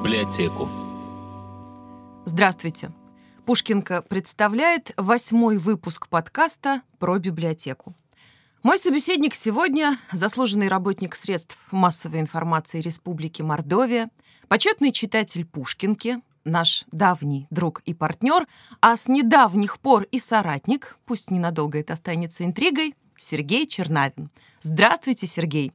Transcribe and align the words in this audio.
библиотеку. 0.00 0.66
Здравствуйте. 2.24 2.90
Пушкинка 3.44 4.00
представляет 4.00 4.92
восьмой 4.96 5.58
выпуск 5.58 6.08
подкаста 6.08 6.80
про 6.98 7.18
библиотеку. 7.18 7.94
Мой 8.62 8.78
собеседник 8.78 9.34
сегодня– 9.34 9.98
заслуженный 10.12 10.68
работник 10.68 11.14
средств 11.14 11.58
массовой 11.70 12.20
информации 12.20 12.80
Республики 12.80 13.42
Мордовия, 13.42 14.08
почетный 14.48 14.90
читатель 14.90 15.44
Пушкинки, 15.44 16.22
наш 16.44 16.86
давний 16.92 17.46
друг 17.50 17.82
и 17.84 17.92
партнер, 17.92 18.46
а 18.80 18.96
с 18.96 19.06
недавних 19.06 19.80
пор 19.80 20.04
и 20.04 20.18
соратник, 20.18 20.96
пусть 21.04 21.30
ненадолго 21.30 21.78
это 21.78 21.92
останется 21.92 22.44
интригой, 22.44 22.94
Сергей 23.18 23.66
Чернавин. 23.66 24.30
Здравствуйте, 24.62 25.26
Сергей. 25.26 25.72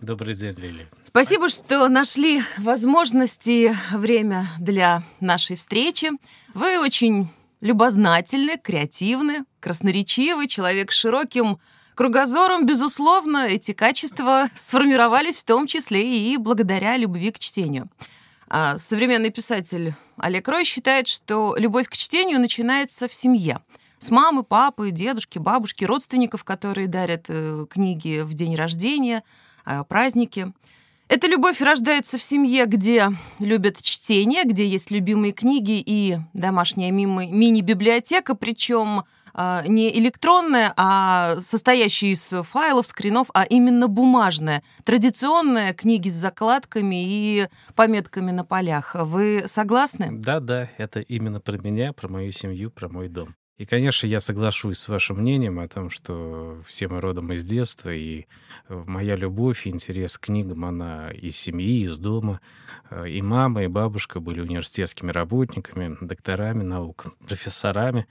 Добрый 0.00 0.34
день, 0.34 0.54
Лили. 0.58 0.88
Спасибо, 1.04 1.50
что 1.50 1.88
нашли 1.88 2.42
возможности, 2.56 3.76
время 3.92 4.46
для 4.58 5.02
нашей 5.20 5.56
встречи. 5.56 6.10
Вы 6.54 6.78
очень 6.78 7.28
любознательны, 7.60 8.56
креативны, 8.56 9.44
красноречивы, 9.60 10.46
человек 10.46 10.92
с 10.92 10.96
широким 10.96 11.58
кругозором, 11.94 12.64
безусловно, 12.64 13.46
эти 13.46 13.72
качества 13.72 14.48
сформировались 14.54 15.42
в 15.42 15.44
том 15.44 15.66
числе 15.66 16.32
и 16.32 16.38
благодаря 16.38 16.96
любви 16.96 17.30
к 17.30 17.38
чтению. 17.38 17.90
А 18.48 18.78
современный 18.78 19.30
писатель 19.30 19.94
Олег 20.16 20.48
Рой 20.48 20.64
считает, 20.64 21.08
что 21.08 21.56
любовь 21.58 21.88
к 21.88 21.92
чтению 21.92 22.40
начинается 22.40 23.06
в 23.06 23.12
семье. 23.12 23.60
С 23.98 24.10
мамы, 24.10 24.44
папы, 24.44 24.92
дедушки, 24.92 25.38
бабушки, 25.38 25.84
родственников, 25.84 26.42
которые 26.42 26.86
дарят 26.86 27.26
э, 27.28 27.66
книги 27.68 28.22
в 28.22 28.32
день 28.32 28.56
рождения, 28.56 29.22
праздники. 29.88 30.52
Эта 31.10 31.26
любовь 31.26 31.60
рождается 31.60 32.18
в 32.18 32.22
семье, 32.22 32.66
где 32.66 33.08
любят 33.40 33.82
чтение, 33.82 34.44
где 34.44 34.64
есть 34.64 34.92
любимые 34.92 35.32
книги 35.32 35.82
и 35.84 36.18
домашняя 36.34 36.92
мини-библиотека, 36.92 38.36
причем 38.36 39.02
а, 39.34 39.64
не 39.66 39.96
электронная, 39.98 40.72
а 40.76 41.36
состоящая 41.40 42.12
из 42.12 42.32
файлов, 42.44 42.86
скринов, 42.86 43.28
а 43.34 43.44
именно 43.44 43.88
бумажная. 43.88 44.62
Традиционная 44.84 45.74
книги 45.74 46.08
с 46.08 46.14
закладками 46.14 47.04
и 47.04 47.48
пометками 47.74 48.30
на 48.30 48.44
полях. 48.44 48.94
Вы 48.94 49.44
согласны? 49.46 50.10
Да, 50.12 50.38
да, 50.38 50.70
это 50.78 51.00
именно 51.00 51.40
про 51.40 51.58
меня, 51.58 51.92
про 51.92 52.08
мою 52.08 52.32
семью, 52.32 52.70
про 52.70 52.88
мой 52.88 53.08
дом. 53.08 53.34
И, 53.60 53.66
конечно, 53.66 54.06
я 54.06 54.20
соглашусь 54.20 54.78
с 54.78 54.88
вашим 54.88 55.18
мнением 55.18 55.58
о 55.58 55.68
том, 55.68 55.90
что 55.90 56.62
все 56.66 56.88
мы 56.88 56.98
родом 56.98 57.30
из 57.34 57.44
детства, 57.44 57.92
и 57.92 58.24
э, 58.70 58.84
моя 58.86 59.16
любовь 59.16 59.66
и 59.66 59.68
интерес 59.68 60.16
к 60.16 60.22
книгам, 60.22 60.64
она 60.64 61.10
из 61.10 61.36
семьи, 61.36 61.84
из 61.84 61.98
дома. 61.98 62.40
Э, 62.88 63.06
и 63.06 63.20
мама, 63.20 63.64
и 63.64 63.66
бабушка 63.66 64.18
были 64.18 64.40
университетскими 64.40 65.12
работниками, 65.12 65.98
докторами 66.00 66.62
наук, 66.62 67.08
профессорами. 67.28 68.06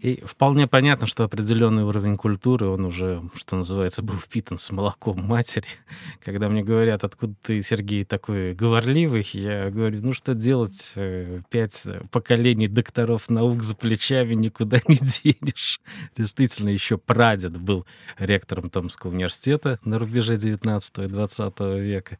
И 0.00 0.22
вполне 0.24 0.68
понятно, 0.68 1.08
что 1.08 1.24
определенный 1.24 1.82
уровень 1.82 2.16
культуры, 2.16 2.68
он 2.68 2.84
уже, 2.84 3.22
что 3.34 3.56
называется, 3.56 4.00
был 4.00 4.14
впитан 4.14 4.56
с 4.56 4.70
молоком 4.70 5.20
матери. 5.24 5.66
Когда 6.24 6.48
мне 6.48 6.62
говорят, 6.62 7.02
откуда 7.02 7.34
ты, 7.42 7.60
Сергей, 7.62 8.04
такой 8.04 8.54
говорливый, 8.54 9.28
я 9.32 9.70
говорю, 9.70 10.00
ну 10.00 10.12
что 10.12 10.34
делать, 10.34 10.92
э, 10.94 11.42
пять 11.50 11.84
поколений 12.12 12.68
докторов 12.68 13.28
наук 13.28 13.64
за 13.64 13.74
плечами 13.74 14.34
никуда 14.34 14.78
не 14.86 14.96
денешь. 14.96 15.80
Действительно, 16.16 16.68
еще 16.68 16.96
прадед 16.96 17.58
был 17.58 17.84
ректором 18.18 18.70
Томского 18.70 19.10
университета 19.10 19.80
на 19.84 19.98
рубеже 19.98 20.36
19 20.36 20.98
и 20.98 21.06
20 21.08 21.60
века. 21.60 22.18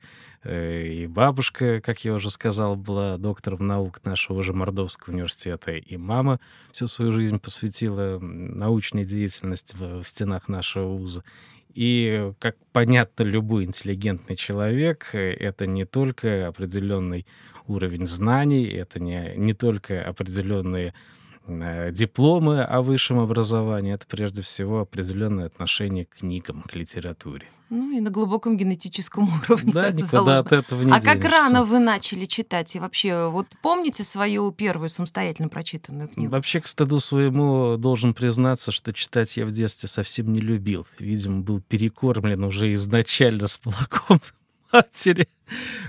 И 0.51 1.07
бабушка, 1.07 1.81
как 1.81 2.05
я 2.05 2.15
уже 2.15 2.31
сказал, 2.31 2.75
была 2.77 3.19
доктором 3.19 3.67
наук 3.67 4.05
нашего 4.05 4.43
же 4.43 4.53
Мордовского 4.53 5.13
университета. 5.13 5.73
И 5.73 5.97
мама 5.97 6.41
всю 6.73 6.89
свою 6.89 7.13
жизнь 7.13 7.39
посвятила 7.39 8.19
научной 8.19 9.05
деятельности 9.05 9.77
в, 9.77 10.03
в 10.03 10.09
стенах 10.09 10.49
нашего 10.49 10.89
вуза. 10.89 11.23
И, 11.75 12.33
как 12.39 12.57
понятно, 12.73 13.25
любой 13.25 13.65
интеллигентный 13.65 14.37
человек— 14.37 15.11
это 15.13 15.67
не 15.67 15.85
только 15.85 16.49
определенный 16.49 17.27
уровень 17.67 18.07
знаний, 18.07 18.65
это 18.65 19.01
не, 19.01 19.35
не 19.37 19.53
только 19.53 20.03
определенные 20.03 20.95
дипломы 21.49 22.63
о 22.63 22.83
высшем 22.83 23.19
образовании— 23.19 23.95
это 23.95 24.07
прежде 24.07 24.43
всего 24.43 24.81
определенное 24.81 25.47
отношение 25.47 26.05
к 26.05 26.19
книгам, 26.19 26.63
к 26.63 26.75
литературе. 26.75 27.47
Ну 27.71 27.91
и 27.91 28.01
на 28.01 28.11
глубоком 28.11 28.57
генетическом 28.57 29.31
уровне. 29.49 29.73
Да, 29.73 29.91
никуда 29.91 30.39
от 30.39 30.53
этого 30.53 30.83
не 30.83 30.93
А 30.93 31.01
как 31.01 31.23
рано 31.25 31.65
вы 31.65 31.79
начали 31.79 32.25
читать? 32.25 32.75
И 32.75 32.79
вообще, 32.79 33.29
вот 33.31 33.47
помните 33.63 34.05
свою 34.05 34.51
первую 34.53 34.89
самостоятельно 34.89 35.49
прочитанную 35.49 36.09
книгу? 36.09 36.33
Вообще, 36.33 36.61
к 36.61 36.67
стыду 36.67 36.99
своему 37.01 37.77
должен 37.77 38.15
признаться, 38.15 38.73
что 38.73 38.93
читать 38.93 39.37
я 39.37 39.45
в 39.45 39.51
детстве 39.51 39.89
совсем 39.89 40.33
не 40.33 40.41
любил. 40.41 40.87
Видимо, 40.99 41.43
был 41.43 41.61
перекормлен 41.61 42.43
уже 42.45 42.73
изначально 42.75 43.49
с 43.49 43.61
молоком 43.65 44.21
матери 44.73 45.29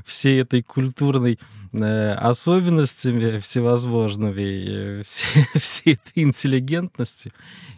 всей 0.05 0.41
этой 0.41 0.63
культурной 0.63 1.39
Э, 1.39 1.58
особенностями 1.73 3.39
всевозможными, 3.39 5.01
все, 5.03 5.45
всей 5.55 5.93
этой 5.93 6.23
интеллигентностью. 6.23 7.31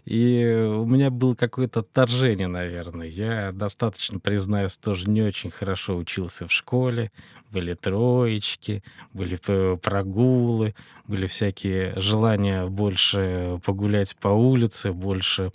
И 0.05 0.67
у 0.75 0.85
меня 0.85 1.11
было 1.11 1.35
какое-то 1.35 1.81
отторжение, 1.81 2.47
наверное. 2.47 3.07
Я 3.07 3.51
достаточно, 3.51 4.19
признаюсь, 4.19 4.77
тоже 4.77 5.09
не 5.09 5.21
очень 5.21 5.51
хорошо 5.51 5.95
учился 5.95 6.47
в 6.47 6.51
школе. 6.51 7.11
Были 7.51 7.73
троечки, 7.73 8.83
были 9.13 9.35
прогулы, 9.75 10.73
были 11.05 11.27
всякие 11.27 11.93
желания 11.97 12.65
больше 12.67 13.59
погулять 13.65 14.15
по 14.15 14.29
улице, 14.29 14.93
больше 14.93 15.51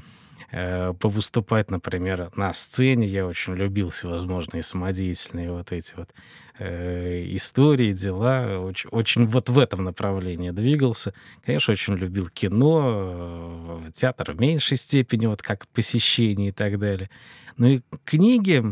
э, 0.53 0.93
повыступать, 0.93 1.71
например, 1.71 2.31
на 2.37 2.53
сцене. 2.53 3.07
Я 3.07 3.27
очень 3.27 3.55
любил 3.55 3.91
всевозможные 3.91 4.63
самодеятельные 4.63 5.51
вот 5.51 5.73
эти 5.73 5.95
вот 5.97 6.11
э, 6.59 7.25
истории, 7.35 7.93
дела. 7.93 8.61
Очень, 8.61 8.91
очень 8.91 9.27
вот 9.27 9.49
в 9.49 9.59
этом 9.59 9.85
направлении 9.85 10.51
двигался. 10.51 11.15
Конечно, 11.45 11.73
очень 11.73 11.95
любил 11.95 12.29
кино, 12.29 13.83
э, 13.87 13.91
театр 13.93 14.33
в 14.33 14.41
меньшей 14.41 14.77
степени, 14.77 15.27
вот 15.27 15.43
как 15.43 15.67
посещение 15.69 16.49
и 16.49 16.53
так 16.53 16.79
далее. 16.79 17.11
Ну 17.57 17.67
и 17.67 17.81
книги, 18.05 18.63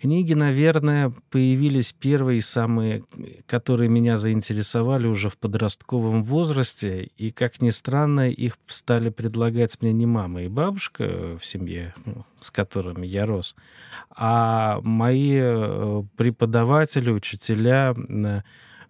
Книги, 0.00 0.32
наверное, 0.32 1.12
появились 1.28 1.92
первые 1.92 2.40
самые, 2.40 3.04
которые 3.46 3.90
меня 3.90 4.16
заинтересовали 4.16 5.06
уже 5.06 5.28
в 5.28 5.36
подростковом 5.36 6.24
возрасте. 6.24 7.10
И, 7.18 7.30
как 7.30 7.60
ни 7.60 7.68
странно, 7.68 8.30
их 8.30 8.56
стали 8.66 9.10
предлагать 9.10 9.76
мне 9.82 9.92
не 9.92 10.06
мама 10.06 10.44
и 10.44 10.48
бабушка 10.48 11.36
в 11.38 11.44
семье, 11.44 11.92
ну, 12.06 12.24
с 12.40 12.50
которыми 12.50 13.06
я 13.06 13.26
рос, 13.26 13.54
а 14.08 14.80
мои 14.82 15.36
э, 15.38 16.00
преподаватели, 16.16 17.10
учителя 17.10 17.94
э, 17.94 18.40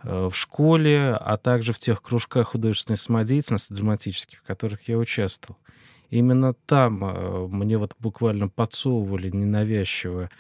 в 0.05 0.33
школе, 0.33 1.17
а 1.21 1.37
также 1.39 1.73
в 1.73 1.81
тех 1.81 2.03
кружках 2.03 2.51
художественной 2.51 2.97
самодеятельности 2.97 3.73
драматических, 3.73 4.39
в 4.39 4.47
которых 4.47 4.89
я 4.89 4.97
участвовал. 4.97 5.59
Именно 6.11 6.55
там 6.55 7.05
э, 7.05 7.49
мне 7.49 7.79
вот 7.79 7.97
буквально 7.99 8.49
подсовывали 8.49 9.29
ненавязчиво 9.29 10.31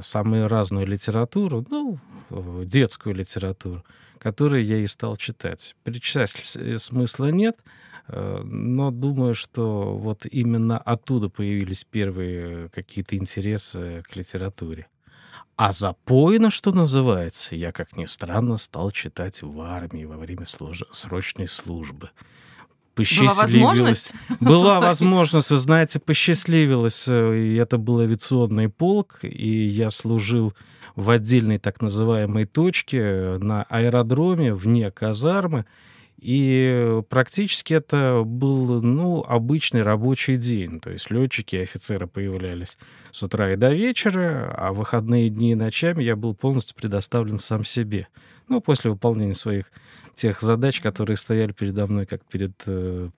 самую 0.00 0.48
разную 0.48 0.86
литературу, 0.86 1.64
ну, 1.68 1.98
детскую 2.64 3.14
литературу, 3.14 3.84
которую 4.18 4.64
я 4.64 4.78
и 4.78 4.86
стал 4.86 5.16
читать. 5.16 5.74
Перечислять 5.84 6.30
смысла 6.80 7.30
нет, 7.30 7.58
э, 8.08 8.42
но 8.44 8.90
думаю, 8.90 9.34
что 9.34 9.96
вот 9.96 10.26
именно 10.26 10.78
оттуда 10.78 11.28
появились 11.28 11.84
первые 11.84 12.68
какие-то 12.70 13.16
интересы 13.16 14.02
к 14.08 14.16
литературе. 14.16 14.86
А 15.56 15.72
запойно, 15.72 16.50
что 16.50 16.70
называется, 16.72 17.56
я, 17.56 17.72
как 17.72 17.96
ни 17.96 18.06
странно, 18.06 18.58
стал 18.58 18.92
читать 18.92 19.42
в 19.42 19.60
армии 19.60 20.04
во 20.04 20.16
время 20.16 20.46
служ... 20.46 20.84
срочной 20.92 21.48
службы 21.48 22.10
посчастливилось. 22.98 23.52
Была 23.52 23.68
возможность? 23.68 24.14
Была 24.40 24.80
возможность, 24.82 25.50
вы 25.50 25.56
знаете, 25.56 25.98
посчастливилось. 25.98 27.06
Э, 27.08 27.36
и 27.36 27.54
это 27.56 27.78
был 27.78 28.00
авиационный 28.00 28.68
полк, 28.68 29.20
и 29.22 29.48
я 29.48 29.90
служил 29.90 30.52
в 30.96 31.10
отдельной 31.10 31.58
так 31.58 31.80
называемой 31.80 32.44
точке 32.44 33.38
на 33.38 33.62
аэродроме 33.62 34.52
вне 34.52 34.90
казармы. 34.90 35.64
И 36.20 37.00
практически 37.08 37.74
это 37.74 38.22
был, 38.26 38.82
ну, 38.82 39.24
обычный 39.26 39.82
рабочий 39.82 40.36
день. 40.36 40.80
То 40.80 40.90
есть 40.90 41.10
летчики 41.12 41.54
и 41.54 41.62
офицеры 41.62 42.08
появлялись 42.08 42.76
с 43.12 43.22
утра 43.22 43.52
и 43.52 43.56
до 43.56 43.72
вечера, 43.72 44.52
а 44.56 44.72
выходные 44.72 45.30
дни 45.30 45.52
и 45.52 45.54
ночами 45.54 46.02
я 46.02 46.16
был 46.16 46.34
полностью 46.34 46.74
предоставлен 46.74 47.38
сам 47.38 47.64
себе. 47.64 48.08
Ну, 48.48 48.60
после 48.60 48.90
выполнения 48.90 49.34
своих 49.34 49.66
тех 50.14 50.40
задач, 50.40 50.80
которые 50.80 51.16
стояли 51.16 51.52
передо 51.52 51.86
мной, 51.86 52.06
как 52.06 52.24
перед 52.24 52.52
э, 52.66 53.10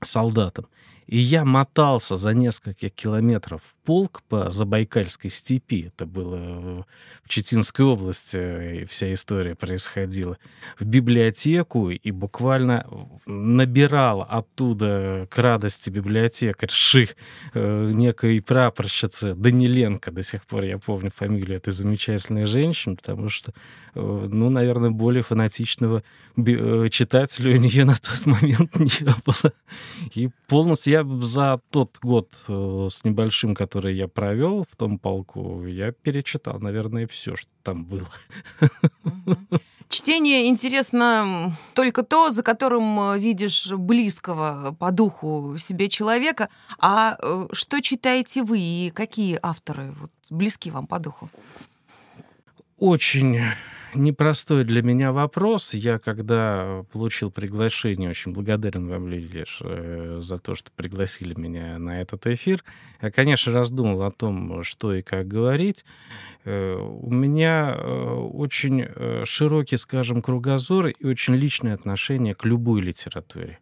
солдатом. 0.00 0.66
И 1.12 1.18
я 1.18 1.44
мотался 1.44 2.16
за 2.16 2.32
несколько 2.32 2.88
километров 2.88 3.60
в 3.60 3.84
полк 3.84 4.22
по 4.30 4.50
Забайкальской 4.50 5.30
степи. 5.30 5.88
Это 5.88 6.06
было 6.06 6.86
в 7.22 7.28
Читинской 7.28 7.84
области, 7.84 8.80
и 8.80 8.84
вся 8.86 9.12
история 9.12 9.54
происходила. 9.54 10.38
В 10.78 10.86
библиотеку 10.86 11.90
и 11.90 12.10
буквально 12.10 12.86
набирал 13.26 14.22
оттуда 14.22 15.26
к 15.30 15.36
радости 15.36 15.90
библиотекарши 15.90 17.10
э, 17.52 17.90
некой 17.92 18.40
прапорщицы 18.40 19.34
Даниленко. 19.34 20.12
До 20.12 20.22
сих 20.22 20.46
пор 20.46 20.62
я 20.62 20.78
помню 20.78 21.10
фамилию 21.14 21.58
этой 21.58 21.74
замечательной 21.74 22.46
женщины, 22.46 22.96
потому 22.96 23.28
что, 23.28 23.52
э, 23.94 24.28
ну, 24.30 24.48
наверное, 24.48 24.90
более 24.90 25.22
фанатичного 25.22 26.02
э, 26.38 26.88
читателя 26.90 27.54
у 27.54 27.58
нее 27.58 27.84
на 27.84 27.96
тот 27.96 28.24
момент 28.24 28.76
не 28.76 29.14
было. 29.26 29.52
И 30.14 30.30
полностью 30.48 30.92
я 30.92 31.01
за 31.04 31.60
тот 31.70 31.98
год 32.02 32.34
э, 32.48 32.88
с 32.90 33.04
небольшим, 33.04 33.54
который 33.54 33.94
я 33.94 34.08
провел 34.08 34.64
в 34.70 34.76
том 34.76 34.98
полку, 34.98 35.66
я 35.66 35.92
перечитал, 35.92 36.58
наверное, 36.60 37.06
все, 37.06 37.36
что 37.36 37.50
там 37.62 37.84
было. 37.84 38.08
Чтение 39.88 40.48
интересно 40.48 41.54
только 41.74 42.02
то, 42.02 42.30
за 42.30 42.42
которым 42.42 42.98
э, 42.98 43.18
видишь 43.18 43.70
близкого 43.70 44.74
по 44.78 44.90
духу 44.90 45.56
себе 45.58 45.88
человека. 45.90 46.48
А 46.78 47.18
э, 47.20 47.48
что 47.52 47.80
читаете 47.82 48.42
вы 48.42 48.58
и 48.58 48.90
какие 48.94 49.38
авторы 49.42 49.92
вот, 50.00 50.10
близки 50.30 50.70
вам 50.70 50.86
по 50.86 50.98
духу? 50.98 51.28
Очень 52.78 53.38
непростой 53.94 54.64
для 54.64 54.82
меня 54.82 55.12
вопрос. 55.12 55.74
Я, 55.74 55.98
когда 55.98 56.84
получил 56.92 57.30
приглашение, 57.30 58.10
очень 58.10 58.32
благодарен 58.32 58.88
вам, 58.88 59.08
Лилиш, 59.08 59.58
э, 59.62 60.20
за 60.22 60.38
то, 60.38 60.54
что 60.54 60.70
пригласили 60.72 61.38
меня 61.38 61.78
на 61.78 62.00
этот 62.00 62.26
эфир. 62.26 62.64
Я, 63.00 63.10
конечно, 63.10 63.52
раздумал 63.52 64.02
о 64.02 64.10
том, 64.10 64.62
что 64.62 64.94
и 64.94 65.02
как 65.02 65.28
говорить. 65.28 65.84
Э, 66.44 66.74
у 66.76 67.10
меня 67.12 67.74
э, 67.76 68.14
очень 68.32 68.86
широкий, 69.24 69.76
скажем, 69.76 70.22
кругозор 70.22 70.88
и 70.88 71.06
очень 71.06 71.34
личное 71.34 71.74
отношение 71.74 72.34
к 72.34 72.44
любой 72.44 72.80
литературе. 72.80 73.58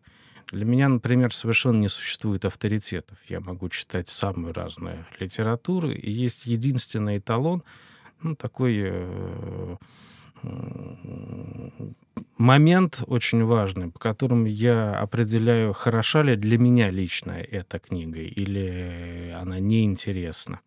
Для 0.52 0.64
меня, 0.64 0.88
например, 0.88 1.32
совершенно 1.32 1.78
не 1.78 1.88
существует 1.88 2.44
авторитетов. 2.44 3.18
Я 3.28 3.40
могу 3.40 3.68
читать 3.68 4.08
самую 4.08 4.52
разную 4.52 5.06
литературу, 5.20 5.90
и 5.90 6.10
есть 6.10 6.46
единственный 6.46 7.18
эталон, 7.18 7.62
ну, 8.22 8.34
такой 8.34 9.78
момент 12.40 13.02
очень 13.06 13.44
важный, 13.44 13.90
по 13.90 13.98
которому 13.98 14.46
я 14.46 14.98
определяю, 14.98 15.72
хороша 15.72 16.22
ли 16.22 16.36
для 16.36 16.58
меня 16.58 16.90
лично 16.90 17.32
эта 17.32 17.78
книга 17.78 18.20
или 18.20 19.34
она 19.38 19.58
неинтересна. 19.58 20.60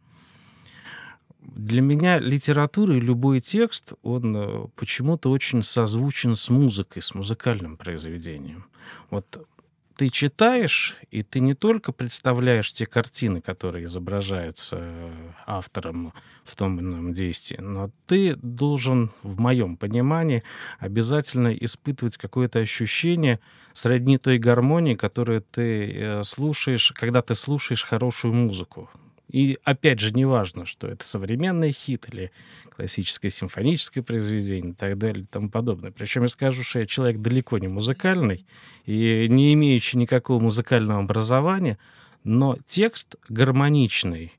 Для 1.42 1.82
меня 1.82 2.20
литература 2.20 2.96
и 2.96 3.02
любой 3.02 3.42
текст, 3.42 3.94
он 4.02 4.36
э, 4.36 4.68
почему-то 4.76 5.30
очень 5.30 5.62
созвучен 5.62 6.38
с 6.38 6.50
музыкой, 6.50 7.02
с 7.02 7.14
музыкальным 7.14 7.76
произведением. 7.76 8.66
Вот 9.10 9.46
ты 9.96 10.10
читаешь, 10.10 10.98
и 11.12 11.24
ты 11.24 11.40
не 11.40 11.54
только 11.54 11.92
представляешь 11.92 12.74
те 12.74 12.86
картины, 12.86 13.42
которые 13.42 13.86
изображаются 13.86 14.78
э, 14.80 15.32
автором 15.46 16.14
в 16.44 16.56
том 16.56 16.80
ином 16.80 17.14
действии, 17.14 17.58
но 17.60 17.92
ты 18.08 18.36
должен, 18.36 19.12
в 19.22 19.40
моем 19.40 19.78
понимании, 19.78 20.44
обязательно 20.80 21.54
испытывать 21.54 22.18
какое-то 22.18 22.60
ощущение 22.60 23.40
сродни 23.74 24.18
той 24.18 24.40
гармонии, 24.40 24.96
которую 24.96 25.42
ты 25.42 25.92
э, 25.92 26.24
слушаешь, 26.24 26.92
когда 26.96 27.22
ты 27.22 27.36
слушаешь 27.36 27.86
хорошую 27.86 28.34
музыку. 28.34 28.90
И 29.34 29.58
опять 29.64 30.00
же, 30.00 30.14
не 30.14 30.26
важно, 30.26 30.68
что 30.68 30.88
это 30.88 31.04
современный 31.04 31.72
хит 31.72 32.06
или 32.12 32.32
классическое 32.70 33.32
симфоническое 33.32 34.04
произведение 34.04 34.74
и 34.74 34.76
так 34.76 34.98
далее 35.00 35.24
и 35.24 35.26
тому 35.26 35.50
подобное. 35.50 35.92
Причем 35.92 36.22
я 36.22 36.28
скажу, 36.28 36.62
что 36.64 36.80
я 36.80 36.86
человек 36.86 37.20
далеко 37.20 37.58
не 37.58 37.68
музыкальный 37.68 38.46
и 38.86 39.26
не 39.28 39.54
имеющий 39.56 39.98
никакого 39.98 40.40
музыкального 40.40 41.00
образования, 41.00 41.80
но 42.24 42.58
текст 42.68 43.16
гармоничный, 43.28 44.34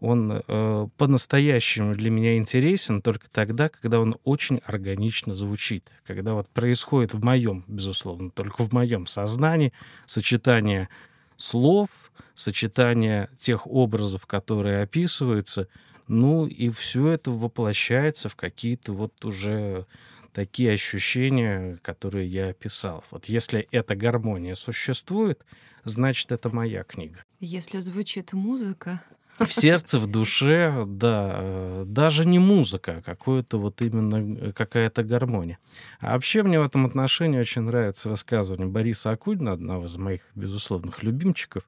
он 0.00 0.42
э, 0.46 0.88
по-настоящему 0.96 1.94
для 1.94 2.08
меня 2.08 2.38
интересен 2.38 3.02
только 3.02 3.28
тогда, 3.30 3.68
когда 3.68 4.00
он 4.00 4.16
очень 4.24 4.62
органично 4.64 5.34
звучит, 5.34 5.84
когда 6.06 6.32
вот 6.32 6.48
происходит 6.48 7.12
в 7.12 7.22
моем, 7.22 7.64
безусловно, 7.68 8.30
только 8.30 8.64
в 8.64 8.72
моем 8.72 9.06
сознании 9.06 9.74
сочетание 10.06 10.88
слов, 11.38 11.88
сочетание 12.34 13.30
тех 13.38 13.66
образов, 13.66 14.26
которые 14.26 14.82
описываются, 14.82 15.68
ну 16.06 16.46
и 16.46 16.68
все 16.68 17.08
это 17.08 17.30
воплощается 17.30 18.28
в 18.28 18.36
какие-то 18.36 18.92
вот 18.92 19.24
уже 19.24 19.86
такие 20.32 20.72
ощущения, 20.72 21.78
которые 21.82 22.26
я 22.26 22.48
описал. 22.48 23.04
Вот 23.10 23.26
если 23.26 23.66
эта 23.70 23.96
гармония 23.96 24.54
существует, 24.54 25.44
значит, 25.84 26.32
это 26.32 26.50
моя 26.50 26.84
книга. 26.84 27.24
Если 27.40 27.78
звучит 27.78 28.32
музыка, 28.32 29.02
в 29.46 29.52
сердце, 29.52 29.98
в 29.98 30.10
душе, 30.10 30.84
да, 30.86 31.36
э, 31.38 31.84
даже 31.86 32.24
не 32.26 32.38
музыка, 32.38 32.96
а 32.98 33.02
какое-то 33.02 33.58
вот 33.58 33.80
именно 33.82 34.52
какая-то 34.52 35.04
гармония. 35.04 35.58
А 36.00 36.12
вообще 36.12 36.42
мне 36.42 36.60
в 36.60 36.64
этом 36.64 36.86
отношении 36.86 37.38
очень 37.38 37.62
нравится 37.62 38.08
высказывание 38.08 38.66
Бориса 38.66 39.10
Акунина, 39.10 39.52
одного 39.52 39.86
из 39.86 39.96
моих 39.96 40.22
безусловных 40.34 41.02
любимчиков, 41.02 41.62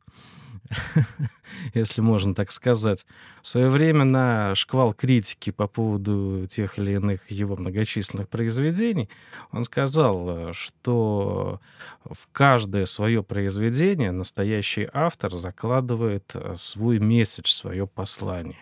если 1.75 2.01
можно 2.01 2.35
так 2.35 2.53
сказать. 2.53 3.07
В 3.43 3.49
свое 3.49 3.69
время 3.69 4.05
на 4.05 4.55
шквал 4.55 4.95
критики 4.95 5.51
по 5.51 5.67
поводу 5.67 6.47
тех 6.49 6.79
или 6.79 6.93
иных 6.93 7.31
его 7.31 7.57
многочисленных 7.57 8.29
произведений 8.29 9.09
он 9.51 9.65
сказал, 9.65 10.53
что 10.53 11.61
в 12.05 12.29
каждое 12.33 12.87
свое 12.87 13.23
произведение 13.23 14.13
настоящий 14.13 14.89
автор 14.93 15.33
закладывает 15.33 16.33
свой 16.57 16.99
месседж, 16.99 17.51
свое 17.51 17.87
послание. 17.87 18.59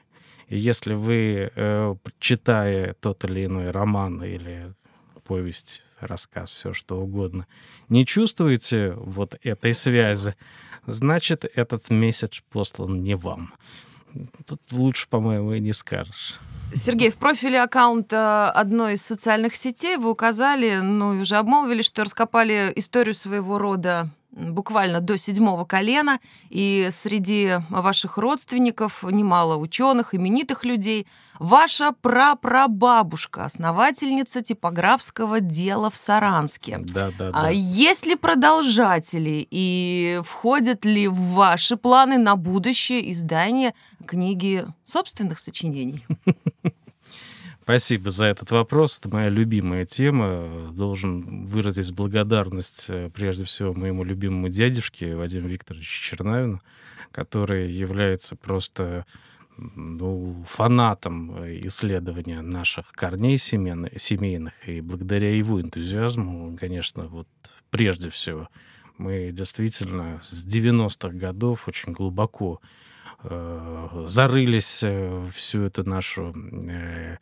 И 0.48 0.56
если 0.56 0.94
вы, 0.94 1.52
э, 1.54 1.94
читая 2.18 2.94
тот 3.00 3.22
или 3.24 3.44
иной 3.44 3.70
роман 3.70 4.22
или 4.24 4.72
повесть, 5.24 5.84
рассказ, 6.00 6.50
все 6.50 6.72
что 6.72 7.00
угодно, 7.00 7.46
не 7.88 8.06
чувствуете 8.06 8.92
вот 8.92 9.38
этой 9.42 9.74
связи, 9.74 10.34
значит, 10.86 11.44
этот 11.54 11.90
месседж 11.90 12.40
послан 12.50 13.02
не 13.02 13.16
вам. 13.16 13.52
Тут 14.46 14.60
лучше, 14.70 15.08
по-моему, 15.08 15.52
и 15.52 15.60
не 15.60 15.72
скажешь. 15.72 16.38
Сергей, 16.74 17.10
в 17.10 17.16
профиле 17.16 17.62
аккаунта 17.62 18.50
одной 18.50 18.94
из 18.94 19.02
социальных 19.02 19.56
сетей 19.56 19.96
вы 19.96 20.10
указали, 20.10 20.80
ну 20.80 21.14
и 21.14 21.20
уже 21.20 21.36
обмолвили, 21.36 21.82
что 21.82 22.04
раскопали 22.04 22.72
историю 22.76 23.14
своего 23.14 23.58
рода 23.58 24.10
буквально 24.30 25.00
до 25.00 25.18
седьмого 25.18 25.64
колена, 25.64 26.20
и 26.50 26.88
среди 26.90 27.56
ваших 27.70 28.18
родственников 28.18 29.02
немало 29.02 29.56
ученых, 29.56 30.14
именитых 30.14 30.64
людей. 30.64 31.06
Ваша 31.38 31.92
прапрабабушка, 31.92 33.44
основательница 33.44 34.42
типографского 34.42 35.40
дела 35.40 35.90
в 35.90 35.96
Саранске. 35.96 36.78
Да, 36.78 37.10
да, 37.16 37.30
да. 37.30 37.46
А 37.46 37.52
есть 37.52 38.06
ли 38.06 38.16
продолжатели 38.16 39.46
и 39.50 40.20
входят 40.24 40.84
ли 40.84 41.06
в 41.08 41.14
ваши 41.14 41.76
планы 41.76 42.18
на 42.18 42.36
будущее 42.36 43.10
издание 43.12 43.74
книги 44.06 44.66
собственных 44.84 45.38
сочинений? 45.38 46.04
Спасибо 47.68 48.10
за 48.10 48.24
этот 48.24 48.50
вопрос. 48.50 48.96
Это 48.98 49.10
моя 49.10 49.28
любимая 49.28 49.84
тема. 49.84 50.70
Должен 50.72 51.44
выразить 51.44 51.92
благодарность 51.92 52.86
э, 52.88 53.10
прежде 53.12 53.44
всего 53.44 53.74
моему 53.74 54.04
любимому 54.04 54.48
дядюшке 54.48 55.14
Вадиму 55.14 55.48
Викторовичу 55.48 56.02
Чернавину, 56.02 56.62
который 57.10 57.70
является 57.70 58.36
просто 58.36 59.04
ну, 59.58 60.46
фанатом 60.48 61.42
э, 61.42 61.60
исследования 61.66 62.40
наших 62.40 62.90
корней 62.92 63.36
семейных. 63.36 64.52
И 64.66 64.80
благодаря 64.80 65.36
его 65.36 65.60
энтузиазму, 65.60 66.56
конечно, 66.58 67.06
вот 67.08 67.28
прежде 67.68 68.08
всего, 68.08 68.48
мы 68.96 69.30
действительно 69.30 70.22
с 70.22 70.46
90-х 70.46 71.10
годов 71.10 71.68
очень 71.68 71.92
глубоко 71.92 72.62
э, 73.24 74.04
зарылись 74.06 74.82
в 74.82 75.32
всю 75.32 75.64
эту 75.64 75.86
нашу 75.86 76.32
э, 76.34 77.18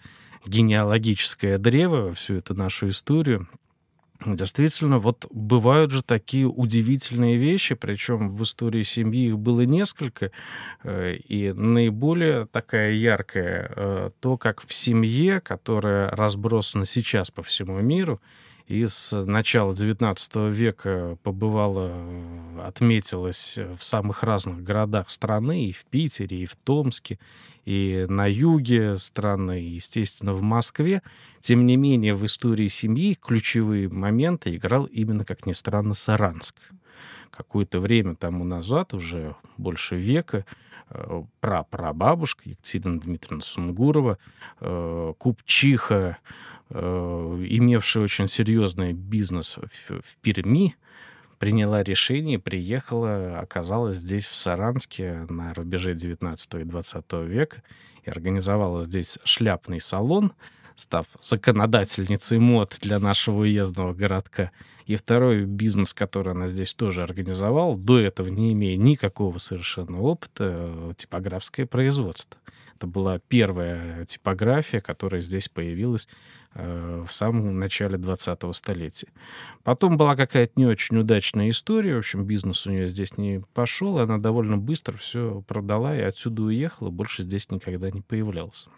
генеалогическое 0.49 1.59
древо, 1.59 2.13
всю 2.15 2.37
эту 2.37 2.55
нашу 2.55 2.89
историю. 2.89 3.49
Действительно, 4.25 4.99
вот 4.99 5.27
бывают 5.31 5.91
же 5.91 6.03
такие 6.03 6.47
удивительные 6.47 7.37
вещи, 7.37 7.75
причем 7.75 8.31
в 8.31 8.43
истории 8.43 8.83
семьи 8.83 9.29
их 9.29 9.39
было 9.39 9.61
несколько, 9.63 10.31
э, 10.85 11.17
и 11.17 11.53
наиболее 11.53 12.47
такая 12.47 12.93
яркая 12.93 13.71
э, 13.77 14.11
то, 14.21 14.39
как 14.39 14.67
в 14.67 14.73
семье, 14.73 15.41
которая 15.41 16.09
разбросана 16.11 16.87
сейчас 16.87 17.31
по 17.31 17.43
всему 17.43 17.79
миру, 17.81 18.23
и 18.67 18.85
с 18.87 19.25
начала 19.25 19.73
XIX 19.73 20.51
века 20.51 21.19
побывала, 21.23 21.93
отметилась 22.65 23.59
в 23.59 23.83
самых 23.83 24.25
разных 24.25 24.63
городах 24.65 25.09
страны, 25.09 25.67
и 25.67 25.73
в 25.73 25.85
Питере, 25.85 26.43
и 26.43 26.47
в 26.47 26.57
Томске, 26.57 27.19
и 27.65 28.07
на 28.09 28.27
юге 28.27 28.99
страны, 28.99 29.63
и, 29.63 29.75
естественно, 29.75 30.35
в 30.35 30.43
Москве. 30.43 31.03
Тем 31.41 31.65
не 31.65 31.77
менее, 31.77 32.15
в 32.15 32.27
истории 32.27 32.67
семьи 32.67 33.15
ключевые 33.15 33.89
моменты 33.89 34.57
играл 34.57 34.85
именно, 34.87 35.25
как 35.25 35.47
ни 35.47 35.53
странно, 35.53 35.95
Саранск. 35.95 36.57
Какое-то 37.31 37.79
время 37.79 38.17
тому 38.17 38.45
назад, 38.45 38.95
уже 38.95 39.37
больше 39.59 39.95
века, 39.95 40.45
э, 40.91 41.23
прапрабабушка 41.41 42.49
Екатерина 42.49 42.99
Дмитриевна 42.99 43.43
Сунгурова, 43.45 44.19
э, 44.61 45.13
купчиха 45.19 46.19
Э, 46.19 46.56
имевшая 46.71 48.05
очень 48.05 48.29
серьезный 48.29 48.93
бизнес 48.93 49.57
в, 49.57 50.01
в 50.01 50.17
Перми, 50.21 50.75
приняла 51.39 51.83
решение, 51.83 52.39
приехала, 52.39 53.39
оказалась 53.39 53.99
здесь, 53.99 54.27
в 54.27 54.35
Саранске, 54.35 55.27
на 55.29 55.55
рубеже 55.55 55.95
19 55.95 56.55
и 56.55 56.65
20 56.65 57.13
века, 57.25 57.63
и 58.05 58.11
организовала 58.11 58.85
здесь 58.85 59.19
шляпный 59.25 59.81
салон, 59.81 60.33
став 60.77 61.07
законодательницей 61.23 62.39
мод 62.39 62.77
для 62.81 62.99
нашего 62.99 63.41
уездного 63.41 63.95
городка. 63.95 64.51
И 64.87 64.95
второй 64.95 65.45
бизнес, 65.45 65.95
который 65.95 66.33
она 66.33 66.47
здесь 66.47 66.75
тоже 66.75 67.03
организовала, 67.03 67.77
до 67.77 67.99
этого 67.99 68.29
не 68.29 68.53
имея 68.53 68.77
никакого 68.77 69.39
совершенно 69.39 70.01
опыта, 70.01 70.45
э, 70.69 70.93
типографское 70.97 71.67
производство. 71.67 72.39
Это 72.77 72.87
была 72.87 73.19
первая 73.19 74.05
типография, 74.05 74.81
которая 74.81 75.23
здесь 75.23 75.49
появилась 75.49 76.09
Э, 76.09 76.46
в 76.57 77.09
самом 77.11 77.59
начале 77.59 77.97
20-го 77.97 78.53
столетия. 78.53 79.09
Потом 79.63 79.97
была 79.97 80.17
какая-то 80.17 80.53
не 80.57 80.67
очень 80.67 80.97
удачная 80.97 81.51
история. 81.51 81.97
В 81.97 81.99
общем, 81.99 82.25
бизнес 82.25 82.67
у 82.67 82.71
нее 82.71 82.89
здесь 82.89 83.17
не 83.19 83.43
пошел. 83.55 83.99
Она 83.99 84.19
довольно 84.19 84.57
быстро 84.57 84.97
все 84.97 85.43
продала 85.47 85.97
и 85.97 86.01
отсюда 86.01 86.43
уехала. 86.43 86.91
Больше 86.91 87.23
здесь 87.25 87.51
никогда 87.51 87.91
не 87.91 88.01
появлялся 88.01 88.71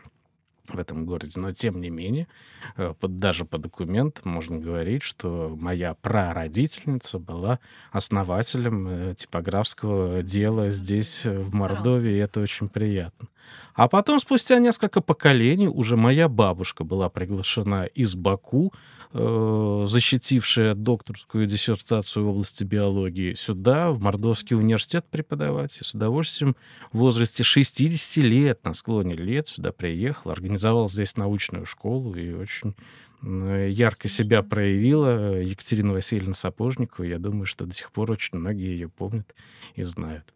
в 0.74 0.78
этом 0.78 1.04
городе. 1.06 1.32
Но, 1.36 1.52
тем 1.52 1.80
не 1.80 1.90
менее, 1.90 2.28
э, 2.76 2.94
под, 2.98 3.18
даже 3.18 3.44
по 3.44 3.58
документам 3.58 4.32
можно 4.32 4.58
говорить, 4.58 5.02
что 5.02 5.54
моя 5.58 5.94
прародительница 5.94 7.18
была 7.18 7.58
основателем 7.92 8.88
э, 8.88 9.14
типографского 9.14 10.22
дела 10.22 10.70
здесь, 10.70 11.24
э, 11.24 11.38
в 11.38 11.54
Мордовии, 11.54 12.14
и 12.14 12.18
это 12.18 12.40
очень 12.40 12.68
приятно. 12.68 13.28
А 13.74 13.88
потом, 13.88 14.18
спустя 14.18 14.58
несколько 14.58 15.00
поколений, 15.00 15.68
уже 15.68 15.96
моя 15.96 16.28
бабушка 16.28 16.84
была 16.84 17.08
приглашена 17.08 17.84
из 17.84 18.14
Баку 18.14 18.72
Э, 19.14 19.84
защитившая 19.86 20.74
докторскую 20.74 21.46
диссертацию 21.46 22.26
в 22.26 22.28
области 22.28 22.62
биологии, 22.62 23.32
сюда, 23.32 23.90
в 23.90 24.00
Мордовский 24.00 24.54
университет 24.54 25.06
преподавать. 25.10 25.78
И 25.80 25.84
с 25.84 25.94
удовольствием 25.94 26.56
в 26.92 26.98
возрасте 26.98 27.42
60 27.42 28.22
лет, 28.24 28.62
на 28.64 28.74
склоне 28.74 29.14
лет, 29.14 29.48
сюда 29.48 29.72
приехал, 29.72 30.30
организовал 30.30 30.90
здесь 30.90 31.16
научную 31.16 31.64
школу 31.64 32.14
и 32.14 32.32
очень 32.32 32.74
ярко 33.22 34.06
себя 34.06 34.42
проявила 34.42 35.40
Екатерина 35.40 35.92
Васильевна 35.92 36.34
Сапожникова. 36.34 37.04
Я 37.04 37.18
думаю, 37.18 37.46
что 37.46 37.64
до 37.64 37.74
сих 37.74 37.90
пор 37.90 38.12
очень 38.12 38.38
многие 38.38 38.70
ее 38.70 38.88
помнят 38.88 39.34
и 39.74 39.82
знают. 39.82 40.32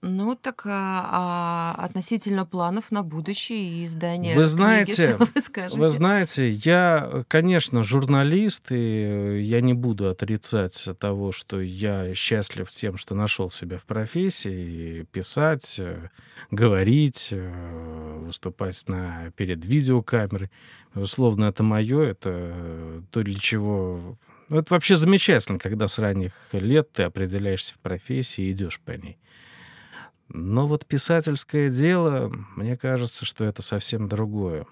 Ну, 0.00 0.36
так 0.36 0.62
а, 0.64 1.74
а 1.76 1.84
относительно 1.84 2.46
планов 2.46 2.92
на 2.92 3.02
будущее 3.02 3.58
и 3.58 3.84
издания 3.84 4.34
Вы 4.34 4.42
книги, 4.42 4.46
знаете, 4.48 5.08
что 5.08 5.24
вы 5.34 5.40
скажете? 5.40 5.80
вы 5.80 5.88
знаете, 5.88 6.50
я, 6.50 7.24
конечно, 7.26 7.82
журналист, 7.82 8.70
и 8.70 9.40
я 9.42 9.60
не 9.60 9.74
буду 9.74 10.08
отрицать 10.08 10.88
того, 11.00 11.32
что 11.32 11.60
я 11.60 12.14
счастлив 12.14 12.70
тем, 12.70 12.96
что 12.96 13.16
нашел 13.16 13.50
себя 13.50 13.78
в 13.78 13.84
профессии, 13.84 15.02
писать, 15.10 15.80
говорить, 16.52 17.32
выступать 17.32 18.80
на, 18.86 19.32
перед 19.36 19.64
видеокамерой. 19.64 20.50
Безусловно, 20.94 21.46
это 21.46 21.64
мое, 21.64 22.02
это 22.02 23.02
то, 23.10 23.22
для 23.22 23.38
чего... 23.38 24.16
Ну, 24.48 24.58
это 24.58 24.72
вообще 24.72 24.96
замечательно, 24.96 25.58
когда 25.58 25.88
с 25.88 25.98
ранних 25.98 26.32
лет 26.52 26.92
ты 26.92 27.02
определяешься 27.02 27.74
в 27.74 27.78
профессии 27.78 28.44
и 28.44 28.52
идешь 28.52 28.80
по 28.80 28.92
ней. 28.92 29.18
Но 30.28 30.66
вот 30.66 30.86
писательское 30.86 31.70
дело, 31.70 32.32
мне 32.56 32.76
кажется, 32.76 33.24
что 33.24 33.44
это 33.44 33.62
совсем 33.62 34.08
другое. 34.08 34.66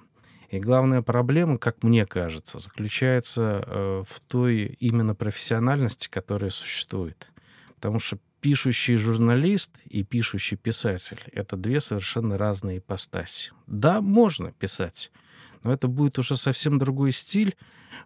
И 0.51 0.61
главная 0.61 1.03
проблема, 1.03 1.59
как 1.59 1.83
мне 1.83 2.07
кажется, 2.07 2.59
заключается 2.59 3.65
э, 3.67 4.05
в 4.09 4.21
той 4.21 4.77
именно 4.79 5.15
профессиональности, 5.15 6.09
которая 6.09 6.51
существует. 6.51 7.33
Потому 7.75 7.99
что 7.99 8.19
пишущий 8.41 8.97
журналист 8.97 9.73
и 9.87 10.05
пишущий 10.05 10.57
писатель— 10.57 11.21
это 11.33 11.57
две 11.57 11.81
совершенно 11.81 12.39
разные 12.39 12.79
ипостаси. 12.79 13.51
Да, 13.67 14.01
можно 14.01 14.53
писать, 14.53 15.11
но 15.67 15.73
это 15.73 15.89
будет 15.89 16.19
уже 16.19 16.37
совсем 16.37 16.79
другой 16.79 17.11
стиль, 17.13 17.57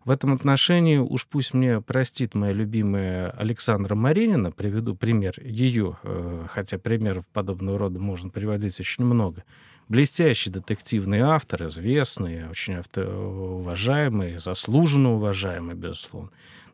в 0.05 0.11
этом 0.11 0.33
отношении 0.33 0.97
уж 0.97 1.27
пусть 1.27 1.53
мне 1.53 1.83
простит 1.83 2.35
моя 2.35 2.53
любимая 2.53 3.31
Александра 3.33 3.95
Маринина, 3.95 4.51
приведу 4.51 4.97
пример 4.97 5.35
ее, 5.43 5.99
э, 6.03 6.47
хотя 6.49 6.79
примеров 6.79 7.27
подобного 7.27 7.79
рода 7.79 8.01
можно 8.01 8.31
приводить 8.31 8.81
очень 8.81 9.05
много. 9.05 9.45
Блестящий 9.89 10.49
детективный 10.49 11.21
автор, 11.21 11.67
известный, 11.67 12.49
очень 12.49 12.77
уважаемый, 12.97 14.39
заслуженно 14.39 15.15
уважаемый, 15.17 15.75
безусловно. 15.75 16.31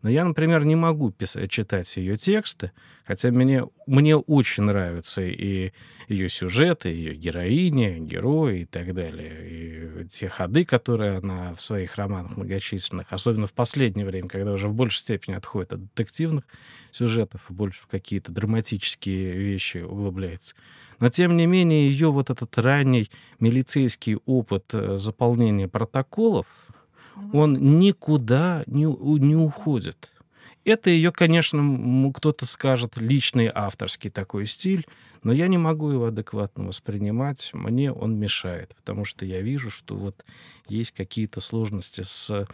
Но 0.06 0.10
я, 0.10 0.24
например, 0.24 0.64
не 0.64 0.76
могу 0.76 1.10
писать, 1.10 1.50
читать 1.50 1.96
ее 1.96 2.16
тексты, 2.16 2.70
хотя 3.04 3.32
мне, 3.32 3.64
мне 3.88 4.16
очень 4.16 4.62
нравятся 4.62 5.20
и 5.22 5.72
ее 6.06 6.28
сюжеты, 6.28 6.90
ее 6.90 7.16
героини, 7.16 7.98
герои 7.98 8.60
и 8.60 8.64
так 8.66 8.94
далее. 8.94 10.04
И 10.04 10.06
те 10.08 10.28
ходы, 10.28 10.64
которые 10.64 11.16
она 11.16 11.54
в 11.54 11.60
своих 11.60 11.96
романах 11.96 12.36
многочисленных, 12.36 13.08
особенно 13.10 13.48
в 13.48 13.52
последнее 13.52 14.06
время, 14.06 14.28
когда 14.28 14.52
уже 14.52 14.68
в 14.68 14.74
большей 14.74 15.00
степени 15.00 15.34
отходит 15.34 15.72
от 15.72 15.82
детективных 15.82 16.44
сюжетов 16.92 17.40
больше 17.48 17.82
в 17.82 17.88
какие-то 17.88 18.30
драматические 18.30 19.32
вещи 19.32 19.78
углубляется. 19.78 20.54
Но, 21.00 21.08
тем 21.08 21.36
не 21.36 21.46
менее, 21.46 21.90
ее 21.90 22.12
вот 22.12 22.30
этот 22.30 22.56
ранний 22.58 23.10
милицейский 23.40 24.18
опыт 24.24 24.66
э, 24.72 24.98
заполнения 24.98 25.66
протоколов, 25.66 26.46
он 27.32 27.78
никуда 27.78 28.62
не, 28.66 28.84
не 28.84 29.36
уходит. 29.36 30.12
Это 30.64 30.90
ее, 30.90 31.12
конечно, 31.12 32.12
кто-то 32.12 32.44
скажет, 32.44 32.96
личный 32.96 33.50
авторский 33.54 34.10
такой 34.10 34.46
стиль, 34.46 34.86
но 35.22 35.32
я 35.32 35.46
не 35.46 35.58
могу 35.58 35.90
его 35.90 36.06
адекватно 36.06 36.66
воспринимать. 36.66 37.50
Мне 37.52 37.92
он 37.92 38.18
мешает, 38.18 38.74
потому 38.74 39.04
что 39.04 39.24
я 39.24 39.40
вижу, 39.40 39.70
что 39.70 39.96
вот 39.96 40.24
есть 40.68 40.90
какие-то 40.90 41.40
сложности 41.40 42.02
с 42.02 42.46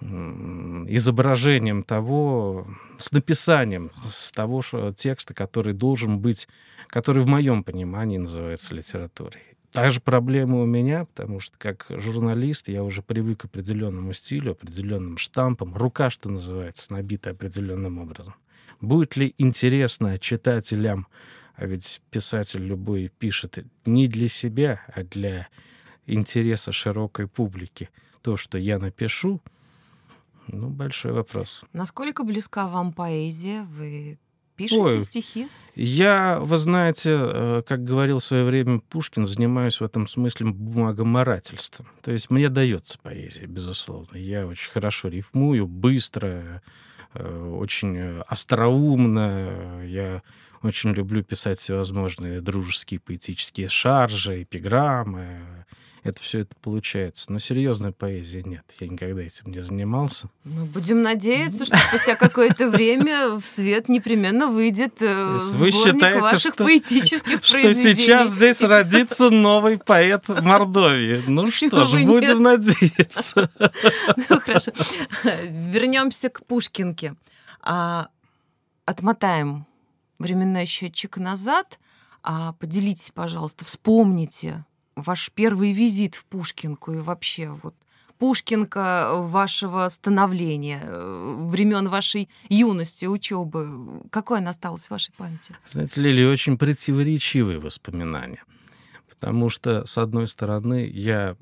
изображением 0.00 1.82
того, 1.82 2.66
с 2.98 3.12
написанием 3.12 3.90
с 4.10 4.32
того 4.32 4.62
текста, 4.96 5.34
который 5.34 5.74
должен 5.74 6.18
быть, 6.18 6.48
который 6.88 7.22
в 7.22 7.26
моем 7.26 7.62
понимании 7.62 8.18
называется 8.18 8.74
литературой. 8.74 9.42
Та 9.72 9.90
же 9.90 10.00
проблема 10.00 10.60
у 10.60 10.66
меня, 10.66 11.04
потому 11.04 11.38
что 11.38 11.56
как 11.56 11.86
журналист 11.88 12.68
я 12.68 12.82
уже 12.82 13.02
привык 13.02 13.42
к 13.42 13.44
определенному 13.44 14.12
стилю, 14.12 14.52
определенным 14.52 15.16
штампам. 15.16 15.76
Рука, 15.76 16.10
что 16.10 16.28
называется, 16.28 16.92
набита 16.92 17.30
определенным 17.30 17.98
образом. 17.98 18.34
Будет 18.80 19.16
ли 19.16 19.34
интересно 19.38 20.18
читателям, 20.18 21.06
а 21.54 21.66
ведь 21.66 22.00
писатель 22.10 22.64
любой 22.64 23.12
пишет 23.18 23.64
не 23.84 24.08
для 24.08 24.28
себя, 24.28 24.80
а 24.94 25.04
для 25.04 25.48
интереса 26.06 26.72
широкой 26.72 27.28
публики, 27.28 27.90
то, 28.22 28.36
что 28.36 28.58
я 28.58 28.78
напишу, 28.78 29.40
ну, 30.48 30.68
большой 30.68 31.12
вопрос. 31.12 31.64
Насколько 31.72 32.24
близка 32.24 32.66
вам 32.66 32.92
поэзия? 32.92 33.62
Вы 33.62 34.18
Пишете 34.60 34.80
Ой, 34.82 35.00
стихи? 35.00 35.46
Я, 35.74 36.38
вы 36.38 36.58
знаете, 36.58 37.16
э, 37.18 37.62
как 37.66 37.82
говорил 37.82 38.18
в 38.18 38.24
свое 38.24 38.44
время 38.44 38.80
Пушкин, 38.80 39.26
занимаюсь 39.26 39.80
в 39.80 39.84
этом 39.84 40.06
смысле 40.06 40.50
бумагоморательством. 40.50 41.86
То 42.02 42.12
есть 42.12 42.28
мне 42.28 42.50
дается 42.50 42.98
поэзия, 42.98 43.46
безусловно. 43.46 44.18
Я 44.18 44.46
очень 44.46 44.70
хорошо 44.70 45.08
рифмую, 45.08 45.66
быстро, 45.66 46.62
э, 47.14 47.54
очень 47.56 48.20
остроумно. 48.28 49.82
Я 49.86 50.20
очень 50.60 50.90
люблю 50.90 51.24
писать 51.24 51.58
всевозможные 51.58 52.42
дружеские 52.42 53.00
поэтические 53.00 53.68
шаржи, 53.68 54.42
эпиграммы. 54.42 55.64
Это 56.02 56.20
все 56.20 56.40
это 56.40 56.54
получается. 56.62 57.30
Но 57.30 57.38
серьезной 57.38 57.92
поэзии 57.92 58.42
нет. 58.44 58.64
Я 58.80 58.88
никогда 58.88 59.20
этим 59.20 59.50
не 59.50 59.60
занимался. 59.60 60.30
Ну, 60.44 60.64
будем 60.66 61.02
надеяться, 61.02 61.66
что 61.66 61.76
спустя 61.76 62.16
какое-то 62.16 62.68
время 62.68 63.38
в 63.38 63.46
свет 63.46 63.88
непременно 63.88 64.46
выйдет 64.46 65.02
э, 65.02 65.38
Вы 65.54 65.70
считаете, 65.70 66.20
ваших 66.20 66.54
что, 66.54 66.64
поэтических 66.64 67.44
что 67.44 67.54
произведений. 67.54 67.94
Что 67.94 68.02
сейчас 68.02 68.30
здесь 68.30 68.60
родится 68.62 69.30
новый 69.30 69.78
поэт 69.78 70.26
Мордовии. 70.28 71.22
Ну 71.26 71.50
что 71.50 71.84
ж, 71.84 72.04
будем 72.04 72.42
надеяться. 72.42 73.50
Ну 74.28 74.40
хорошо. 74.40 74.72
Вернемся 75.44 76.30
к 76.30 76.44
Пушкинке. 76.46 77.14
А, 77.60 78.08
отмотаем 78.86 79.66
временной 80.18 80.66
счетчик 80.66 81.18
назад. 81.18 81.78
А, 82.22 82.54
поделитесь, 82.54 83.10
пожалуйста, 83.14 83.64
вспомните 83.64 84.64
ваш 85.00 85.30
первый 85.34 85.72
визит 85.72 86.14
в 86.14 86.24
Пушкинку 86.26 86.92
и 86.92 87.00
вообще 87.00 87.48
вот 87.62 87.74
Пушкинка 88.20 89.12
вашего 89.14 89.88
становления, 89.88 90.82
э, 90.82 91.46
времен 91.48 91.88
вашей 91.88 92.28
юности, 92.50 93.06
учебы, 93.06 94.02
какой 94.10 94.40
она 94.40 94.50
осталась 94.50 94.88
в 94.88 94.90
вашей 94.90 95.12
памяти? 95.14 95.56
Знаете, 95.66 96.02
Лили, 96.02 96.24
очень 96.24 96.58
противоречивые 96.58 97.58
воспоминания. 97.58 98.44
Потому 99.08 99.48
что, 99.48 99.86
с 99.86 99.96
одной 99.96 100.28
стороны, 100.28 100.86
я 100.92 101.34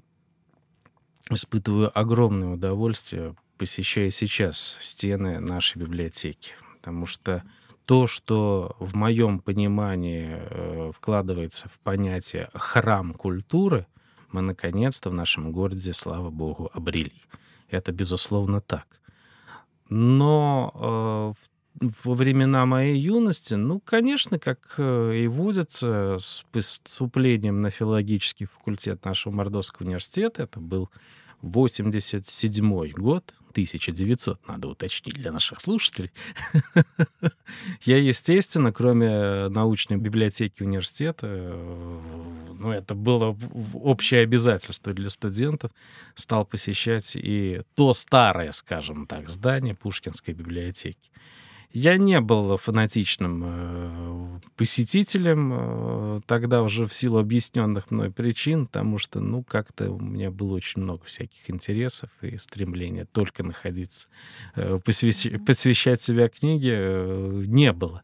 испытываю 1.31 1.91
огромное 1.99 2.51
удовольствие, 2.51 3.35
посещая 3.57 4.13
сейчас 4.13 4.79
стены 4.81 5.41
нашей 5.41 5.79
библиотеки. 5.79 6.53
Потому 6.77 7.07
что 7.07 7.43
то, 7.89 8.07
что 8.07 8.77
в 8.81 8.95
моем 8.95 9.39
понимании 9.39 10.29
э, 10.31 10.93
вкладывается 10.95 11.71
в 11.71 11.79
понятие 11.79 12.51
храм 12.53 13.15
культуры, 13.15 13.87
мы 14.31 14.43
наконец-то 14.43 15.09
в 15.09 15.15
нашем 15.15 15.53
городе, 15.53 15.95
слава 15.95 16.29
богу, 16.29 16.71
обрели. 16.75 17.23
Это, 17.71 17.91
безусловно, 17.91 18.61
так. 18.61 18.87
Но 19.89 21.35
э, 21.81 21.87
во 22.05 22.15
времена 22.15 22.67
моей 22.67 22.99
юности, 22.99 23.55
ну, 23.55 23.81
конечно, 23.81 24.39
как 24.39 24.75
э, 24.77 25.21
и 25.25 25.27
водится, 25.27 26.19
с 26.21 26.45
поступлением 26.53 27.63
на 27.63 27.71
филологический 27.71 28.45
факультет 28.45 29.03
нашего 29.07 29.33
Мордовского 29.33 29.87
университета, 29.87 30.43
это 30.43 30.61
был 30.61 30.91
87 31.41 32.91
год, 32.91 33.35
1900, 33.51 34.47
надо 34.49 34.69
уточнить 34.69 35.15
для 35.15 35.33
наших 35.33 35.61
слушателей. 35.61 36.11
Я, 37.83 37.99
естественно, 37.99 38.73
кроме 38.73 39.49
научной 39.49 39.97
библиотеки 39.97 40.63
университета, 40.63 41.27
ну, 41.27 42.71
это 42.71 42.95
было 42.95 43.37
общее 43.75 44.21
обязательство 44.21 44.93
для 44.93 45.11
студентов, 45.11 45.71
стал 46.15 46.45
посещать 46.45 47.17
и 47.17 47.63
то 47.75 47.95
старое, 47.95 48.53
скажем 48.53 49.07
так, 49.07 49.29
здание 49.29 49.75
Пушкинской 49.75 50.35
библиотеки. 50.35 51.11
Я 51.73 51.99
не 51.99 52.21
был 52.21 52.57
фанатичным 52.57 53.43
э, 53.45 54.41
посетителем 54.57 55.53
э, 55.53 56.21
тогда 56.27 56.63
уже 56.63 56.87
в 56.87 56.95
силу 56.95 57.19
объясненных 57.19 57.91
мной 57.91 58.11
причин, 58.11 58.67
потому 58.67 58.97
что, 58.97 59.21
ну, 59.21 59.43
как-то 59.43 59.91
у 59.91 60.01
меня 60.01 60.31
было 60.31 60.55
очень 60.55 60.81
много 60.83 61.05
всяких 61.05 61.51
интересов 61.51 62.09
и 62.23 62.39
стремления 62.39 63.05
только 63.05 63.43
находиться, 63.43 64.09
э, 64.57 64.81
посвящ... 64.83 65.27
посвящать 65.45 66.01
себя 66.01 66.31
книге 66.31 67.45
не 67.47 67.73
было. 67.73 68.03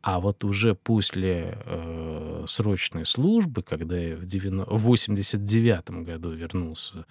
А 0.00 0.20
вот 0.20 0.44
уже 0.44 0.76
после 0.76 1.58
э, 1.64 2.44
срочной 2.48 3.04
службы, 3.04 3.62
когда 3.62 3.98
я 3.98 4.16
в, 4.16 4.24
90... 4.24 4.64
в 4.72 4.80
89 4.80 5.90
году 6.04 6.30
вернулся 6.30 7.06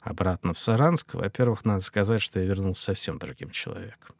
обратно 0.00 0.54
в 0.54 0.58
Саранск, 0.58 1.14
во-первых, 1.14 1.64
надо 1.64 1.80
сказать, 1.80 2.20
что 2.20 2.40
я 2.40 2.46
вернулся 2.46 2.82
совсем 2.82 3.18
другим 3.18 3.50
человеком. 3.50 4.14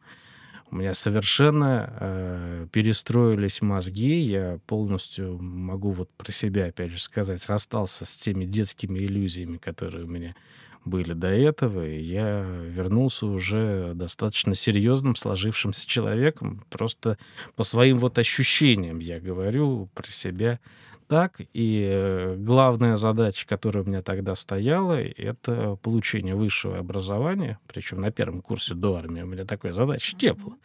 У 0.69 0.75
меня 0.75 0.93
совершенно 0.93 1.93
э, 1.99 2.67
перестроились 2.71 3.61
мозги. 3.61 4.19
Я 4.19 4.59
полностью 4.67 5.41
могу 5.41 5.91
вот 5.91 6.09
про 6.17 6.31
себя, 6.31 6.65
опять 6.65 6.91
же, 6.91 7.01
сказать, 7.01 7.45
расстался 7.47 8.05
с 8.05 8.17
теми 8.17 8.45
детскими 8.45 8.99
иллюзиями, 8.99 9.57
которые 9.57 10.03
у 10.03 10.07
меня 10.07 10.35
были 10.83 11.13
до 11.13 11.27
этого, 11.27 11.85
и 11.85 12.01
я 12.01 12.41
вернулся 12.41 13.25
уже 13.25 13.93
достаточно 13.93 14.55
серьезным, 14.55 15.15
сложившимся 15.15 15.87
человеком. 15.87 16.65
Просто 16.69 17.17
по 17.55 17.63
своим 17.63 17.99
вот 17.99 18.17
ощущениям 18.17 18.99
я 18.99 19.19
говорю 19.19 19.89
про 19.93 20.07
себя 20.07 20.59
так. 21.07 21.41
И 21.53 22.35
главная 22.37 22.97
задача, 22.97 23.47
которая 23.47 23.83
у 23.83 23.87
меня 23.87 24.01
тогда 24.01 24.35
стояла, 24.35 25.01
это 25.01 25.77
получение 25.81 26.35
высшего 26.35 26.77
образования. 26.77 27.59
Причем 27.67 28.01
на 28.01 28.11
первом 28.11 28.41
курсе 28.41 28.73
до 28.73 28.95
армии 28.95 29.21
у 29.21 29.25
меня 29.25 29.45
такой 29.45 29.71
задачи 29.71 30.15
не 30.21 30.33
было. 30.33 30.55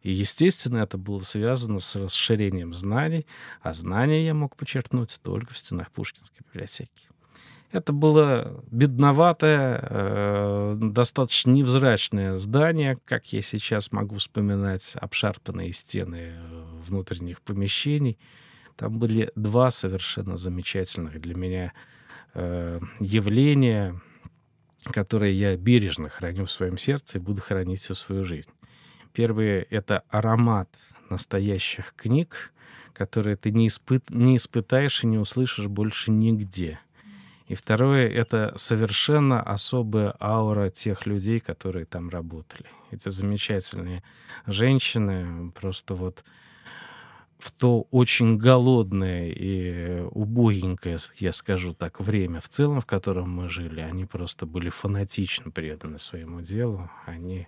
И, 0.02 0.12
естественно, 0.12 0.78
это 0.80 0.98
было 0.98 1.20
связано 1.20 1.80
с 1.80 1.96
расширением 1.96 2.74
знаний, 2.74 3.28
а 3.62 3.74
знания 3.74 4.26
я 4.26 4.34
мог 4.34 4.56
почерпнуть 4.56 5.20
только 5.22 5.54
в 5.54 5.58
стенах 5.58 5.92
Пушкинской 5.92 6.46
библиотеки. 6.52 7.10
Это 7.72 7.94
было 7.94 8.64
бедноватое, 8.70 9.80
э, 9.82 10.78
достаточно 10.78 11.52
невзрачное 11.52 12.36
здание, 12.38 12.98
как 13.06 13.32
я 13.32 13.42
сейчас 13.42 13.94
могу 13.94 14.18
вспоминать, 14.18 14.94
обшарпанные 14.96 15.72
стены 15.72 16.34
внутренних 16.86 17.42
помещений— 17.42 18.18
там 18.76 19.00
были 19.00 19.32
два 19.36 19.72
совершенно 19.72 20.38
замечательных 20.38 21.20
для 21.20 21.36
меня 21.36 21.74
э, 22.34 22.80
явления, 23.00 24.00
которые 24.92 25.34
я 25.34 25.56
бережно 25.58 26.10
храню 26.10 26.46
в 26.46 26.52
своем 26.52 26.78
сердце 26.78 27.18
и 27.18 27.22
буду 27.22 27.42
хранить 27.42 27.82
всю 27.82 27.96
свою 27.96 28.26
жизнь. 28.26 28.52
Первое— 29.14 29.66
это 29.70 30.04
аромат 30.10 30.70
настоящих 31.10 31.94
книг, 31.96 32.54
которые 32.94 33.36
ты 33.36 33.52
не, 33.52 33.68
испыт... 33.68 34.10
не 34.10 34.38
испытаешь 34.38 35.04
и 35.04 35.08
не 35.08 35.18
услышишь 35.18 35.68
больше 35.68 36.12
нигде. 36.12 36.80
И 37.48 37.56
второе— 37.56 38.08
это 38.10 38.54
совершенно 38.56 39.42
особая 39.42 40.16
аура 40.22 40.70
тех 40.70 41.06
людей, 41.06 41.40
которые 41.42 41.86
там 41.86 42.10
работали. 42.10 42.66
Эти 42.92 43.10
замечательные 43.10 44.04
женщины, 44.46 45.52
просто 45.52 45.96
вот 45.96 46.24
в 47.42 47.52
то 47.52 47.88
очень 47.90 48.38
голодное 48.38 49.30
и 49.30 50.02
убогенькое, 50.12 50.98
я 51.18 51.34
скажу 51.34 51.74
так, 51.74 52.00
время 52.00 52.40
в 52.40 52.48
целом, 52.48 52.82
в 52.82 52.86
котором 52.86 53.32
мы 53.32 53.50
жили, 53.50 53.82
они 53.82 54.06
просто 54.06 54.46
были 54.46 54.70
фанатично 54.70 55.50
преданы 55.50 55.98
своему 55.98 56.42
делу. 56.42 56.90
Они 57.06 57.48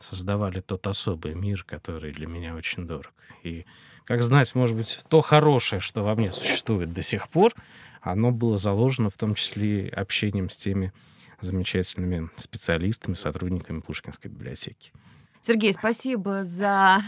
создавали 0.00 0.60
тот 0.60 0.86
особый 0.86 1.34
мир, 1.34 1.64
который 1.64 2.12
для 2.12 2.26
меня 2.26 2.56
очень 2.56 2.86
дорог. 2.86 3.12
И, 3.44 3.66
как 4.04 4.22
знать, 4.22 4.54
может 4.56 4.76
быть, 4.76 4.98
то 5.08 5.20
хорошее, 5.20 5.80
что 5.80 6.02
во 6.02 6.16
мне 6.16 6.32
существует 6.32 6.92
до 6.92 7.02
сих 7.02 7.28
пор, 7.28 7.54
оно 8.02 8.32
было 8.32 8.58
заложено 8.58 9.10
в 9.10 9.14
том 9.14 9.36
числе 9.36 9.88
общением 9.90 10.50
с 10.50 10.56
теми 10.56 10.92
замечательными 11.40 12.30
специалистами, 12.36 13.14
сотрудниками 13.14 13.80
Пушкинской 13.80 14.30
библиотеки. 14.30 14.92
Сергей, 15.42 15.72
спасибо 15.72 16.44
за 16.44 17.00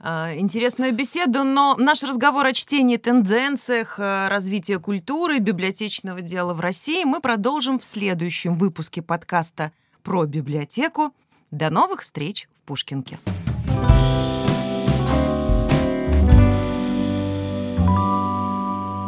а, 0.00 0.34
интересную 0.36 0.92
беседу, 0.92 1.44
но 1.44 1.76
наш 1.76 2.02
разговор 2.02 2.44
о 2.44 2.52
чтении, 2.52 2.98
тенденциях 2.98 3.98
э, 3.98 4.28
развития 4.28 4.78
культуры, 4.78 5.38
библиотечного 5.38 6.20
дела 6.20 6.52
в 6.52 6.60
России 6.60 7.04
мы 7.04 7.20
продолжим 7.20 7.78
в 7.78 7.84
следующем 7.84 8.58
выпуске 8.58 9.00
подкаста 9.00 9.72
про 10.02 10.26
библиотеку. 10.26 11.14
До 11.50 11.70
новых 11.70 12.02
встреч 12.02 12.48
в 12.54 12.62
Пушкинке. 12.64 13.18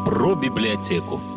Про 0.06 0.34
библиотеку. 0.34 1.33